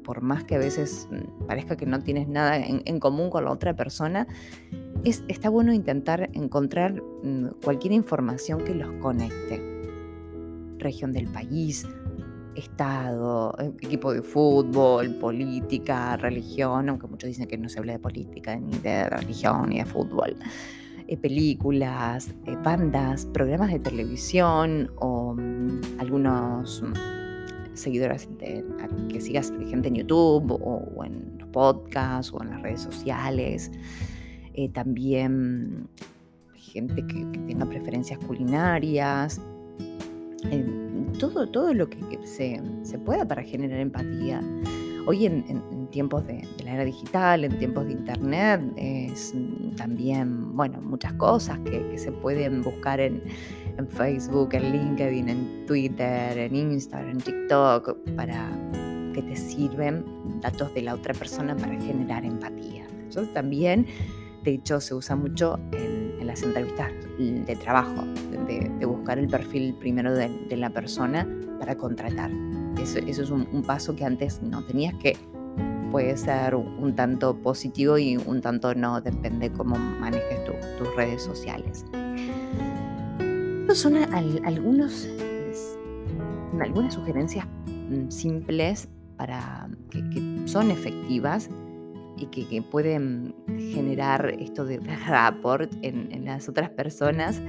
Por 0.02 0.22
más 0.22 0.44
que 0.44 0.54
a 0.54 0.58
veces 0.58 1.08
mm, 1.10 1.46
parezca 1.46 1.76
que 1.76 1.86
no 1.86 2.00
tienes 2.02 2.28
nada 2.28 2.56
en, 2.58 3.00
común 3.00 3.30
con 3.30 3.44
la 3.44 3.50
otra 3.50 3.74
persona, 3.74 4.26
es, 5.06 5.22
está 5.28 5.48
bueno 5.48 5.72
intentar 5.72 6.30
encontrar 6.32 7.00
mm, 7.22 7.60
cualquier 7.62 7.92
información 7.92 8.64
que 8.64 8.74
los 8.74 8.90
conecte. 9.00 9.62
Región 10.78 11.12
del 11.12 11.28
país, 11.28 11.86
Estado, 12.56 13.54
eh, 13.60 13.72
equipo 13.82 14.12
de 14.12 14.22
fútbol, 14.22 15.14
política, 15.20 16.16
religión, 16.16 16.88
aunque 16.88 17.06
muchos 17.06 17.28
dicen 17.28 17.46
que 17.46 17.56
no 17.56 17.68
se 17.68 17.78
habla 17.78 17.92
de 17.92 17.98
política, 18.00 18.56
ni 18.56 18.76
de 18.78 19.08
religión, 19.08 19.68
ni 19.68 19.78
de 19.78 19.84
fútbol, 19.84 20.36
eh, 21.06 21.16
películas, 21.16 22.34
eh, 22.46 22.56
bandas, 22.64 23.26
programas 23.26 23.70
de 23.70 23.78
televisión 23.78 24.90
o 24.96 25.34
mm, 25.34 26.00
algunos 26.00 26.82
mm, 26.82 27.76
seguidores 27.76 28.28
que 29.08 29.20
sigas 29.20 29.52
gente 29.68 29.86
en 29.86 29.94
YouTube 29.94 30.50
o, 30.50 31.04
en 31.04 31.38
los 31.38 31.48
podcasts 31.50 32.32
o 32.32 32.42
en 32.42 32.50
las 32.50 32.62
redes 32.62 32.80
sociales. 32.80 33.70
También 34.72 35.88
gente 36.54 37.06
que, 37.06 37.24
tenga 37.46 37.66
preferencias 37.66 38.18
culinarias 38.20 39.40
todo, 41.18 41.48
todo 41.48 41.74
lo 41.74 41.88
que, 41.88 41.98
se, 42.24 42.60
pueda 43.04 43.26
para 43.26 43.42
generar 43.42 43.80
empatía. 43.80 44.42
Hoy 45.06 45.26
en, 45.26 45.88
tiempos 45.90 46.26
de, 46.26 46.46
la 46.64 46.74
era 46.74 46.84
digital, 46.84 47.44
en 47.44 47.58
tiempos 47.58 47.86
de 47.86 47.92
internet, 47.92 48.60
es 48.76 49.32
también, 49.76 50.56
bueno, 50.56 50.80
muchas 50.80 51.12
cosas 51.14 51.58
que, 51.60 51.96
se 51.96 52.12
pueden 52.12 52.62
buscar 52.62 53.00
en, 53.00 53.22
Facebook, 53.88 54.54
en 54.54 54.72
LinkedIn, 54.72 55.28
en 55.28 55.66
Twitter, 55.66 56.38
en 56.38 56.56
Instagram, 56.56 57.10
en 57.10 57.18
TikTok, 57.18 57.98
para 58.16 58.50
que 59.14 59.22
te 59.22 59.36
sirven 59.36 60.04
datos 60.40 60.74
de 60.74 60.82
la 60.82 60.94
otra 60.94 61.14
persona 61.14 61.56
para 61.56 61.78
generar 61.80 62.24
empatía. 62.24 62.86
Eso 63.08 63.22
también, 63.28 63.86
de 64.46 64.52
hecho, 64.52 64.80
se 64.80 64.94
usa 64.94 65.16
mucho 65.16 65.58
en 65.72 66.24
las 66.24 66.40
entrevistas 66.44 66.92
de 67.18 67.56
trabajo, 67.56 68.04
de, 68.46 68.86
buscar 68.86 69.18
el 69.18 69.26
perfil 69.28 69.74
primero 69.74 70.14
de, 70.14 70.56
la 70.56 70.70
persona 70.70 71.26
para 71.58 71.76
contratar. 71.76 72.30
Eso, 72.80 73.00
es 73.00 73.30
un, 73.30 73.62
paso 73.66 73.96
que 73.96 74.04
antes 74.04 74.40
no 74.42 74.64
tenías 74.64 74.94
que 75.02 75.16
puede 75.90 76.16
ser 76.16 76.54
un, 76.54 76.94
tanto 76.94 77.36
positivo 77.42 77.98
y 77.98 78.16
un 78.18 78.40
tanto 78.40 78.72
no, 78.76 79.00
depende 79.00 79.50
cómo 79.50 79.76
manejes 79.76 80.44
tus 80.44 80.94
redes 80.94 81.24
sociales. 81.24 81.84
Estos 83.62 83.78
son 83.78 83.96
algunos, 83.96 85.08
algunas 86.60 86.94
sugerencias 86.94 87.46
mm, 87.66 88.10
simples 88.10 88.88
para 89.16 89.68
que 89.90 90.42
son 90.44 90.70
efectivas 90.70 91.50
y 92.16 92.26
que, 92.26 92.62
pueden 92.62 93.34
generar 93.72 94.34
esto 94.38 94.64
de 94.64 94.78
rapport 95.06 95.72
en, 95.82 96.24
las 96.24 96.48
otras 96.48 96.70
personas 96.70 97.40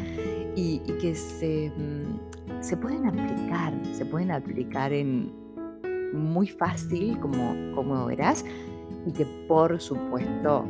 y, 0.56 0.80
que 1.00 1.16
se, 1.16 1.72
mm, 1.76 2.62
se, 2.62 2.78
pueden 2.78 3.06
aplicar, 3.06 3.74
se 3.94 4.06
pueden 4.06 4.32
aplicar 4.32 4.94
en 4.94 5.32
muy 6.14 6.48
fácil, 6.48 7.20
como, 7.20 7.56
como 7.76 8.06
verás, 8.06 8.46
y 9.06 9.12
que 9.12 9.26
por 9.48 9.80
supuesto 9.80 10.66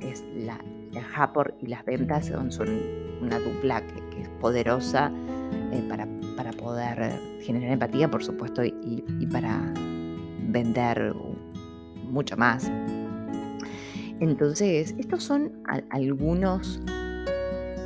es 0.00 0.24
la, 0.34 0.58
el 0.94 1.04
rapport 1.14 1.54
y 1.62 1.66
las 1.66 1.84
ventas 1.84 2.26
son, 2.26 2.50
son 2.50 2.68
una 3.20 3.38
dupla 3.38 3.82
que, 3.86 4.22
es 4.22 4.28
poderosa 4.40 5.12
eh, 5.72 5.84
para, 5.88 6.08
para, 6.36 6.52
poder 6.52 7.12
generar 7.42 7.72
empatía, 7.72 8.10
por 8.10 8.24
supuesto, 8.24 8.64
y, 8.64 9.04
y 9.20 9.26
para 9.26 9.72
vender 10.48 11.14
mucho 12.06 12.36
más. 12.36 12.70
Entonces, 14.20 14.94
estos 14.98 15.22
son 15.22 15.52
algunos 15.90 16.80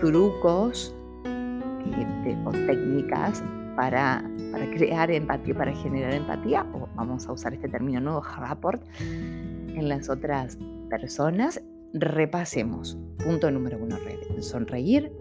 trucos 0.01 0.95
o 2.45 2.51
técnicas 2.53 3.43
para, 3.77 4.25
para, 4.53 4.71
crear 4.71 5.11
empatía, 5.11 5.55
para 5.55 5.75
generar 5.75 6.13
empatía, 6.13 6.67
o 6.73 6.89
vamos 6.95 7.27
a 7.27 7.33
usar 7.33 7.55
este 7.55 7.69
término 7.69 8.01
nuevo, 8.01 8.23
rapport, 8.23 8.83
en 9.01 9.89
las 9.89 10.09
otras 10.09 10.59
personas. 10.89 11.61
Repasemos. 11.93 12.97
Punto 13.25 13.51
número 13.51 13.79
uno, 13.79 13.97
sonreír. 14.41 15.13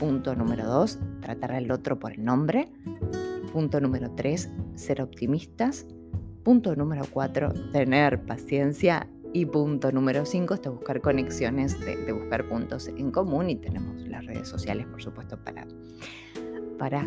Punto 0.00 0.34
número 0.34 0.66
dos, 0.66 0.98
tratar 1.20 1.52
al 1.52 1.70
otro 1.70 1.98
por 1.98 2.12
el 2.12 2.24
nombre. 2.24 2.72
Punto 3.52 3.80
número 3.80 4.10
tres, 4.16 4.50
ser 4.74 5.00
optimistas. 5.00 5.86
Punto 6.42 6.74
número 6.76 7.04
cuatro, 7.10 7.52
tener 7.72 8.22
paciencia 8.22 9.06
y 9.32 9.44
punto 9.46 9.92
número 9.92 10.24
5 10.24 10.54
es 10.54 10.60
buscar 10.62 11.00
conexiones, 11.00 11.78
de, 11.80 12.12
buscar 12.12 12.48
puntos 12.48 12.88
en 12.88 13.10
común 13.10 13.50
y 13.50 13.56
tenemos 13.56 14.00
las 14.08 14.24
redes 14.24 14.48
sociales, 14.48 14.86
por 14.86 15.02
supuesto, 15.02 15.36
para, 15.36 15.66
para 16.78 17.06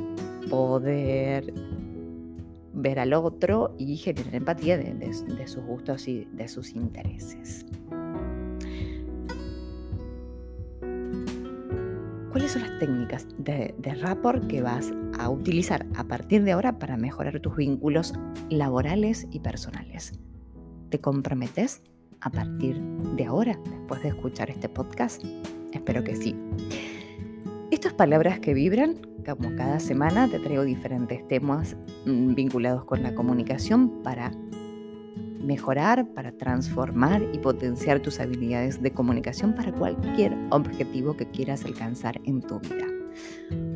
poder 0.50 1.54
ver 2.74 3.00
al 3.00 3.14
otro 3.14 3.76
y 3.78 3.98
generar 3.98 4.36
empatía 4.36 4.78
de, 4.78 5.14
sus 5.48 5.64
gustos 5.66 6.08
y 6.08 6.26
de 6.32 6.48
sus 6.48 6.72
intereses. 6.76 7.66
¿Cuáles 12.52 12.64
son 12.64 12.70
las 12.70 12.80
técnicas 12.80 13.28
de, 13.38 13.74
de 13.78 13.96
rapport 13.96 14.46
que 14.48 14.62
vas 14.62 14.92
a 15.18 15.30
utilizar 15.30 15.86
a 15.96 16.04
partir 16.04 16.44
de 16.44 16.52
ahora 16.52 16.80
para 16.80 16.98
mejorar 16.98 17.40
tus 17.40 17.56
vínculos 17.56 18.14
laborales 18.50 19.26
y 19.32 19.40
personales? 19.40 20.20
¿Te 20.90 21.00
comprometes 21.00 21.82
a 22.20 22.30
partir 22.30 22.78
de 23.16 23.24
ahora, 23.24 23.58
después 23.70 24.04
de 24.04 24.10
escuchar 24.10 24.50
este 24.50 24.68
podcast? 24.68 25.24
Espero 25.72 26.04
que 26.04 26.18
sí. 26.18 26.36
Estas 27.72 27.94
palabras 27.94 28.42
que 28.42 28.54
vibran, 28.54 28.98
como 29.26 29.56
cada 29.56 29.80
semana 29.80 30.28
te 30.28 30.40
traigo 30.40 30.66
diferentes 30.66 31.26
temas 31.30 31.78
mm, 32.06 32.34
vinculados 32.34 32.84
con 32.84 33.02
la 33.02 33.16
comunicación 33.16 34.04
para 34.04 34.34
mejorar, 35.44 36.08
para 36.14 36.32
transformar 36.32 37.22
y 37.34 37.38
potenciar 37.40 38.00
tus 38.00 38.20
habilidades 38.20 38.82
de 38.82 38.92
comunicación 38.92 39.56
para 39.56 39.72
cualquier 39.72 40.36
objetivo 40.50 41.16
que 41.16 41.30
quieras 41.30 41.66
alcanzar 41.66 42.22
en 42.24 42.42
tu 42.42 42.60
vida. 42.60 42.88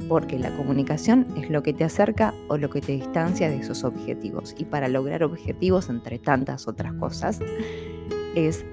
Porque 0.08 0.38
la 0.38 0.56
comunicación 0.56 1.28
es 1.38 1.50
lo 1.50 1.64
que 1.64 1.74
te 1.74 1.84
acerca 1.84 2.34
o 2.48 2.58
lo 2.58 2.70
que 2.70 2.82
te 2.82 2.94
distancia 2.94 3.50
de 3.50 3.58
esos 3.58 3.84
objetivos. 3.84 4.56
Y 4.58 4.66
para 4.66 4.88
lograr 4.88 5.24
objetivos, 5.24 5.90
entre 5.90 6.20
tantas 6.20 6.68
otras 6.68 6.94
cosas, 6.94 7.40
es 8.36 8.66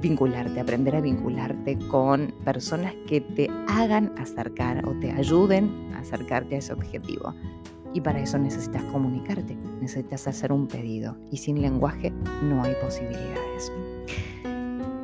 vincularte, 0.00 0.60
aprender 0.60 0.96
a 0.96 1.00
vincularte 1.00 1.78
con 1.88 2.32
personas 2.44 2.94
que 3.06 3.20
te 3.20 3.48
hagan 3.68 4.12
acercar 4.18 4.86
o 4.86 4.92
te 5.00 5.10
ayuden 5.10 5.92
a 5.94 6.00
acercarte 6.00 6.54
a 6.54 6.58
ese 6.58 6.72
objetivo. 6.72 7.34
Y 7.94 8.00
para 8.00 8.20
eso 8.20 8.38
necesitas 8.38 8.82
comunicarte, 8.84 9.56
necesitas 9.80 10.28
hacer 10.28 10.52
un 10.52 10.68
pedido 10.68 11.16
y 11.30 11.38
sin 11.38 11.60
lenguaje 11.60 12.12
no 12.42 12.62
hay 12.62 12.74
posibilidades. 12.82 13.72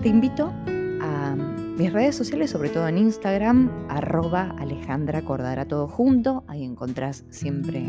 Te 0.03 0.09
invito 0.09 0.53
a 1.01 1.35
mis 1.35 1.93
redes 1.93 2.15
sociales, 2.15 2.51
sobre 2.51 2.69
todo 2.69 2.87
en 2.87 2.99
Instagram, 2.99 3.71
arroba 3.89 4.55
Alejandra 4.59 5.23
Cordara 5.23 5.67
todo 5.67 5.89
junto. 5.89 6.45
Ahí 6.47 6.63
encontrás 6.63 7.25
siempre 7.31 7.81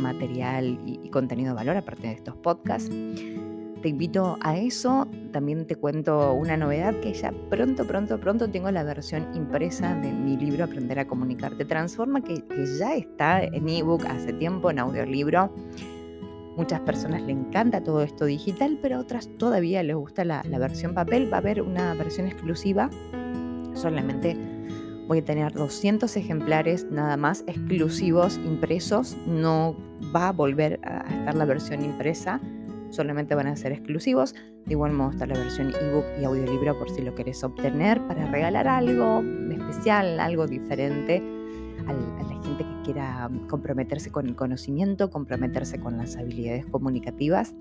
material 0.00 0.78
y, 0.86 1.00
y 1.02 1.10
contenido 1.10 1.50
de 1.50 1.56
valor 1.56 1.76
aparte 1.76 2.06
de 2.06 2.14
estos 2.14 2.36
podcasts 2.36 2.90
te 3.84 3.90
invito 3.90 4.38
a 4.40 4.56
eso. 4.56 5.06
También 5.30 5.66
te 5.66 5.76
cuento 5.76 6.32
una 6.32 6.56
novedad 6.56 6.94
que 7.00 7.12
ya 7.12 7.34
pronto, 7.50 7.86
pronto, 7.86 8.18
pronto 8.18 8.48
tengo 8.48 8.70
la 8.70 8.82
versión 8.82 9.28
impresa 9.36 9.94
de 9.96 10.10
mi 10.10 10.38
libro 10.38 10.64
Aprender 10.64 11.00
a 11.00 11.06
Comunicarte 11.06 11.66
Transforma, 11.66 12.22
que, 12.22 12.42
ya 12.78 12.94
está 12.94 13.44
en 13.44 13.68
ebook 13.68 14.06
hace 14.06 14.32
tiempo, 14.32 14.70
en 14.70 14.78
audiolibro. 14.78 15.54
Muchas 16.56 16.80
personas 16.80 17.20
le 17.24 17.32
encanta 17.32 17.82
todo 17.82 18.00
esto 18.00 18.24
digital, 18.24 18.78
pero 18.80 18.98
otras 18.98 19.28
todavía 19.36 19.82
les 19.82 19.96
gusta 19.96 20.24
la, 20.24 20.42
la 20.48 20.58
versión 20.58 20.94
papel. 20.94 21.30
Va 21.30 21.36
a 21.36 21.40
haber 21.40 21.60
una 21.60 21.92
versión 21.92 22.26
exclusiva. 22.26 22.88
Solamente 23.74 24.34
voy 25.08 25.18
a 25.18 25.24
tener 25.26 25.52
200 25.52 26.16
ejemplares 26.16 26.86
nada 26.90 27.18
más 27.18 27.44
exclusivos 27.46 28.40
impresos. 28.46 29.14
No 29.26 29.76
va 30.16 30.28
a 30.28 30.32
volver 30.32 30.80
a 30.84 31.00
estar 31.18 31.34
la 31.34 31.44
versión 31.44 31.84
impresa 31.84 32.40
solamente 32.94 33.34
van 33.34 33.46
a 33.46 33.56
ser 33.56 33.72
exclusivos. 33.72 34.34
De 34.64 34.72
igual 34.72 34.92
modo 34.92 35.10
está 35.10 35.26
la 35.26 35.34
versión 35.34 35.68
ebook 35.74 36.04
y 36.20 36.24
audiolibro 36.24 36.78
por 36.78 36.90
si 36.90 37.02
lo 37.02 37.14
querés 37.14 37.42
obtener 37.44 38.00
para 38.06 38.30
regalar 38.30 38.68
algo 38.68 39.22
especial, 39.50 40.20
algo 40.20 40.46
diferente 40.46 41.22
a 41.86 41.92
la 41.92 42.42
gente 42.42 42.64
que 42.64 42.82
quiera 42.84 43.30
comprometerse 43.48 44.10
con 44.10 44.26
el 44.26 44.36
conocimiento, 44.36 45.10
comprometerse 45.10 45.78
con 45.78 45.96
las 45.96 46.16
habilidades 46.16 46.66
comunicativas. 46.66 47.54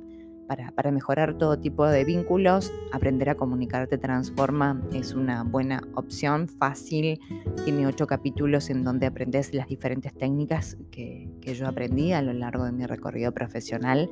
Para, 0.47 0.71
para, 0.71 0.91
mejorar 0.91 1.37
todo 1.37 1.57
tipo 1.57 1.87
de 1.87 2.03
vínculos, 2.03 2.73
aprender 2.91 3.29
a 3.29 3.35
comunicarte 3.35 3.97
transforma 3.97 4.83
es 4.93 5.13
una 5.13 5.43
buena 5.43 5.81
opción, 5.95 6.49
fácil, 6.49 7.21
tiene 7.63 7.87
ocho 7.87 8.07
capítulos 8.07 8.69
en 8.69 8.83
donde 8.83 9.05
aprendes 9.05 9.53
las 9.53 9.67
diferentes 9.67 10.13
técnicas 10.13 10.77
que, 10.91 11.31
que 11.39 11.55
yo 11.55 11.65
aprendí 11.65 12.11
a 12.11 12.21
lo 12.21 12.33
largo 12.33 12.65
de 12.65 12.73
mi 12.73 12.85
recorrido 12.85 13.31
profesional 13.31 14.09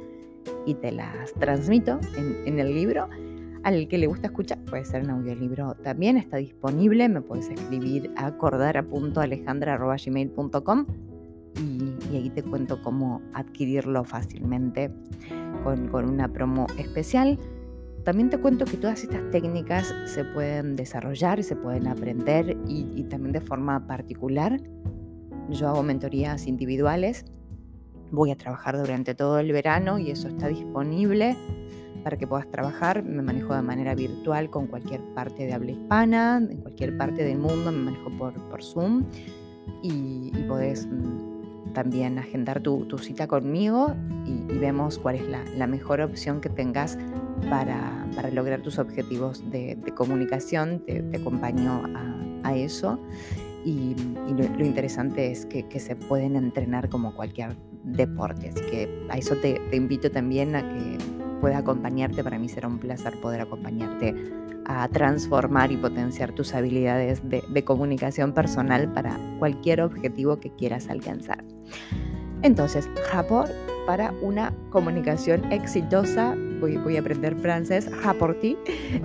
y 0.65 0.73
te 0.75 0.91
las 0.91 1.33
transmito 1.33 1.99
en, 2.17 2.59
el 2.59 2.73
libro. 2.73 3.09
Al 3.63 3.87
que 3.87 3.97
le 3.97 4.07
gusta 4.07 4.27
escuchar, 4.27 4.59
puede 4.65 4.83
ser 4.85 5.03
en 5.03 5.09
audiolibro 5.11 5.75
también, 5.75 6.17
está 6.17 6.37
disponible. 6.37 7.07
Me 7.09 7.21
puedes 7.21 7.49
escribir 7.49 8.09
a 8.15 8.35
cordara.alejandra.gmail.com 8.37 10.85
y, 11.59 11.93
ahí 12.15 12.31
te 12.31 12.41
cuento 12.43 12.81
cómo 12.81 13.21
adquirirlo 13.33 14.03
fácilmente 14.03 14.91
con, 15.63 15.93
una 15.93 16.27
promo 16.27 16.65
especial. 16.77 17.37
También 18.03 18.31
te 18.31 18.39
cuento 18.39 18.65
que 18.65 18.77
todas 18.77 19.03
estas 19.03 19.29
técnicas 19.29 19.93
se 20.05 20.25
pueden 20.25 20.75
desarrollar 20.75 21.43
se 21.43 21.55
pueden 21.55 21.87
aprender 21.87 22.57
y 22.67 23.03
también 23.03 23.33
de 23.33 23.41
forma 23.41 23.85
particular. 23.85 24.59
Yo 25.49 25.67
hago 25.67 25.83
mentorías 25.83 26.47
individuales 26.47 27.25
Voy 28.11 28.31
a 28.31 28.35
trabajar 28.35 28.77
durante 28.77 29.15
todo 29.15 29.39
el 29.39 29.51
verano 29.51 29.97
y 29.99 30.11
eso 30.11 30.27
está 30.27 30.47
disponible 30.47 31.35
para 32.03 32.17
que 32.17 32.27
puedas 32.27 32.49
trabajar. 32.49 33.03
Me 33.03 33.21
manejo 33.21 33.55
de 33.55 33.61
manera 33.61 33.95
virtual 33.95 34.49
con 34.49 34.67
cualquier 34.67 35.01
parte 35.13 35.45
de 35.45 35.53
habla 35.53 35.71
hispana, 35.71 36.37
en 36.37 36.57
cualquier 36.57 36.97
parte 36.97 37.23
del 37.23 37.37
mundo, 37.37 37.71
me 37.71 37.91
manejo 37.91 38.09
por, 38.17 38.33
por 38.49 38.63
Zoom 38.63 39.05
y, 39.81 40.31
y 40.35 40.43
podés 40.47 40.87
mm, 40.87 41.31
también 41.73 42.19
agendar 42.19 42.61
tu, 42.61 42.85
cita 42.99 43.27
conmigo 43.27 43.95
y, 44.25 44.41
vemos 44.59 44.99
cuál 44.99 45.15
es 45.15 45.23
la, 45.27 45.67
mejor 45.67 46.01
opción 46.01 46.39
que 46.39 46.49
tengas 46.49 46.97
para, 47.49 48.07
lograr 48.31 48.61
tus 48.61 48.77
objetivos 48.77 49.49
de, 49.49 49.77
comunicación. 49.95 50.83
Te, 50.85 51.03
acompaño 51.15 51.83
a, 52.43 52.55
eso. 52.55 52.99
Y, 53.63 53.95
lo, 54.33 54.65
interesante 54.65 55.31
es 55.31 55.45
que, 55.45 55.79
se 55.79 55.95
pueden 55.95 56.35
entrenar 56.35 56.89
como 56.89 57.13
cualquier 57.15 57.55
deporte. 57.83 58.49
Así 58.49 58.61
que 58.69 59.05
a 59.09 59.17
eso 59.17 59.35
te, 59.35 59.59
invito 59.71 60.09
también 60.11 60.55
a 60.55 60.61
que 60.61 60.97
pueda 61.39 61.59
acompañarte. 61.59 62.23
Para 62.23 62.39
mí 62.39 62.49
será 62.49 62.67
un 62.67 62.79
placer 62.79 63.19
poder 63.21 63.41
acompañarte 63.41 64.15
a 64.65 64.87
transformar 64.87 65.71
y 65.71 65.77
potenciar 65.77 66.31
tus 66.31 66.53
habilidades 66.53 67.21
de, 67.27 67.63
comunicación 67.63 68.33
personal 68.33 68.91
para 68.93 69.17
cualquier 69.39 69.81
objetivo 69.81 70.39
que 70.39 70.51
quieras 70.51 70.89
alcanzar. 70.89 71.43
Entonces, 72.41 72.89
rapport 73.11 73.51
para 73.85 74.13
una 74.21 74.53
comunicación 74.69 75.51
exitosa. 75.51 76.35
Voy, 76.59 76.95
a 76.95 76.99
aprender 76.99 77.35
francés. 77.37 77.89
Rapporti 78.03 78.57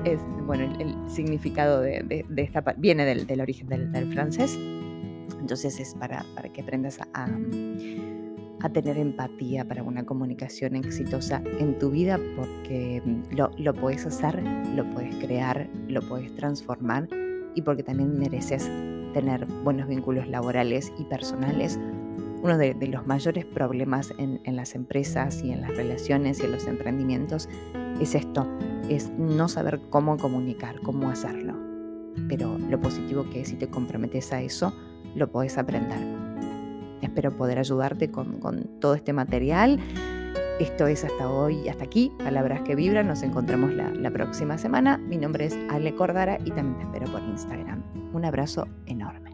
es, 0.05 0.21
bueno, 0.47 0.65
el, 0.79 0.95
significado 1.11 1.81
de, 1.81 2.25
esta 2.37 2.63
viene 2.77 3.05
del, 3.05 3.41
origen 3.41 3.69
del, 3.69 4.13
francés. 4.13 4.59
Entonces 5.41 5.81
es 5.81 5.95
para, 5.95 6.25
que 6.53 6.61
aprendas 6.61 6.99
a 7.15 7.29
a 8.63 8.71
tener 8.71 8.97
empatía 8.97 9.67
para 9.67 9.83
una 9.83 10.05
comunicación 10.05 10.77
exitosa 10.77 11.43
en 11.59 11.79
tu 11.79 11.91
vida 11.91 12.19
porque 12.37 13.03
mm, 13.05 13.37
lo, 13.37 13.51
lo 13.59 13.75
puedes 13.75 14.07
hacer, 14.07 14.43
lo 14.75 14.89
puedes 14.91 15.15
crear, 15.17 15.69
lo 15.89 16.01
puedes 16.03 16.35
transformar 16.35 17.09
y 17.55 17.63
porque 17.63 17.83
también 17.83 18.19
mereces 18.19 18.71
tener 19.13 19.47
buenos 19.65 19.89
vínculos 19.89 20.29
laborales 20.29 20.93
y 20.99 21.05
personales. 21.05 21.79
Uno 22.47 22.59
de, 22.59 22.77
los 22.87 23.05
mayores 23.09 23.45
problemas 23.45 24.15
en, 24.19 24.41
en, 24.45 24.55
las 24.55 24.77
empresas 24.77 25.43
y 25.43 25.51
en 25.51 25.63
las 25.63 25.77
relaciones 25.77 26.39
y 26.39 26.45
en 26.45 26.53
los 26.53 26.69
emprendimientos 26.69 27.49
es 28.01 28.15
esto, 28.15 28.47
es 28.89 29.11
no 29.19 29.49
saber 29.49 29.81
cómo 29.91 30.17
comunicar, 30.17 30.81
cómo 30.81 31.11
hacerlo. 31.11 31.55
Pero 32.29 32.57
lo 32.57 32.79
positivo 32.79 33.29
que 33.31 33.41
es 33.41 33.49
si 33.49 33.57
te 33.57 33.67
comprometes 33.67 34.33
a 34.33 34.43
eso, 34.43 34.73
lo 35.17 35.29
puedes 35.29 35.59
aprender. 35.59 35.99
Espero 37.03 37.37
poder 37.37 37.59
ayudarte 37.59 38.13
con, 38.13 38.39
todo 38.81 38.95
este 38.95 39.13
material 39.13 39.81
Esto 40.61 40.87
es 40.87 41.03
hasta 41.03 41.29
hoy, 41.29 41.69
hasta 41.69 41.83
aquí, 41.83 42.13
Palabras 42.17 42.61
que 42.63 42.77
Vibran. 42.77 43.09
Nos 43.09 43.25
encontramos 43.25 43.75
la, 43.75 43.91
la 43.91 44.13
próxima 44.13 44.57
semana. 44.57 44.99
Mi 44.99 45.17
nombre 45.17 45.47
es 45.47 45.59
Ale 45.69 45.97
Cordara 45.97 46.39
y 46.45 46.53
también 46.53 46.77
te 46.77 46.85
espero 46.85 47.11
por 47.11 47.29
Instagram. 47.29 47.83
Un 48.15 48.25
abrazo 48.25 48.69
enorme. 48.87 49.26